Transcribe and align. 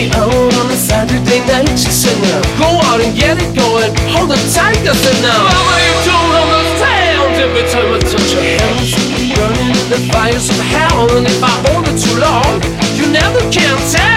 me 0.00 0.10
out 0.16 0.32
on 0.32 0.66
a 0.70 0.76
Saturday 0.76 1.40
night, 1.46 1.76
she 1.76 1.92
said 1.92 2.16
now 2.22 2.40
Go 2.56 2.68
out 2.88 3.00
and 3.00 3.12
get 3.16 3.36
it 3.36 3.52
going, 3.54 3.92
hold 4.08 4.30
the 4.30 4.40
tight, 4.54 4.80
I 4.80 4.94
said 4.96 5.18
now 5.20 5.44
are 5.44 5.82
you 5.84 5.94
don't 6.08 6.32
understand 6.40 7.20
every 7.44 7.64
time 7.68 7.88
I 7.92 7.98
touch 8.00 8.32
your 8.32 8.42
hands 8.42 8.94
Burning. 9.36 9.76
In 9.76 9.88
the 9.92 10.00
fires 10.12 10.48
of 10.48 10.56
hell 10.72 11.16
And 11.16 11.26
if 11.26 11.42
I 11.42 11.52
hold 11.68 11.84
it 11.88 11.98
too 12.00 12.16
long, 12.16 12.54
you 12.96 13.12
never 13.12 13.40
can 13.50 13.76
tell. 13.92 14.09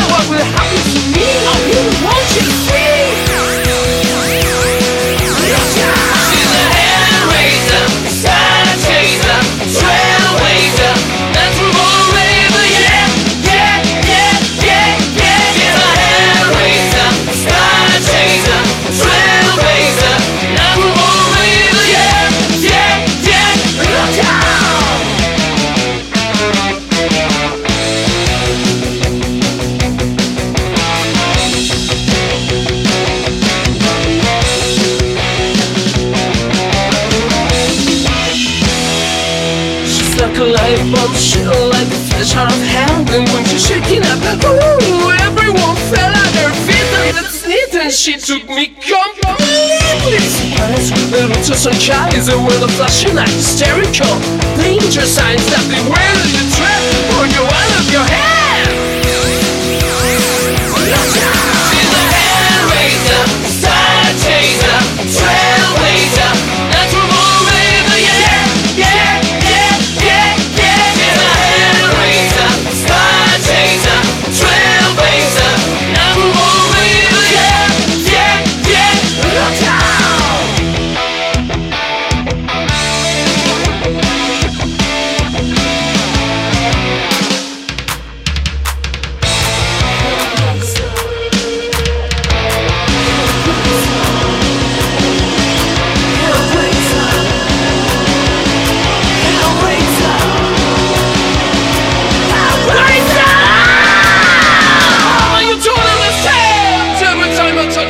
Like 40.34 40.42
a 40.42 40.52
light 40.52 40.82
bulb, 40.92 41.14
shit 41.16 41.46
like 41.46 41.88
a 41.88 42.00
fish 42.10 42.36
out 42.36 42.52
of 42.52 42.62
hell. 42.66 43.06
And 43.14 43.30
when 43.30 43.46
she's 43.46 43.66
shaking 43.68 44.04
up, 44.04 44.20
ooh, 44.44 45.12
everyone 45.22 45.76
fell 45.92 46.10
at 46.10 46.34
her 46.42 46.54
feet. 46.66 46.90
And 47.06 47.18
that's 47.18 47.46
neat, 47.46 47.74
and 47.74 47.92
she 47.92 48.18
took 48.18 48.48
me 48.50 48.74
completely 48.82 50.20
surprised. 50.20 51.12
Little 51.12 51.36
to 51.44 51.56
some 51.56 51.78
guys 51.78 52.28
and 52.30 52.46
with 52.46 52.64
a 52.64 52.68
flashing 52.74 53.16
light, 53.16 53.30
hysterical. 53.30 54.14
Danger 54.58 55.06
signs 55.06 55.46
that 55.54 55.66
they 55.70 55.82
wear 55.90 56.03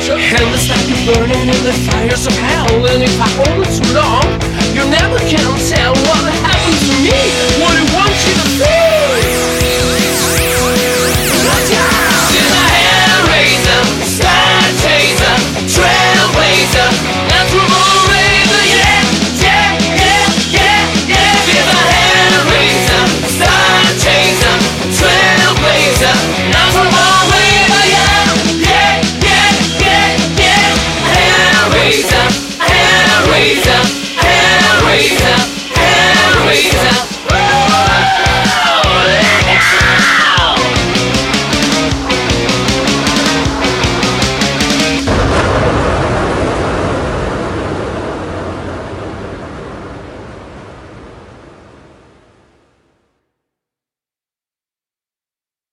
Hands 0.04 0.68
like 0.68 0.86
you're 0.86 1.14
burning 1.14 1.48
in 1.48 1.64
the 1.64 1.72
fires 1.88 2.26
of 2.26 2.36
hell. 2.36 2.86
And 2.92 3.02
if 3.02 3.18
I 3.18 3.26
hold 3.40 3.64
it 3.64 3.72
too 3.72 3.94
long 3.96 4.24
You 4.76 4.84
never 4.90 5.18
can 5.24 5.53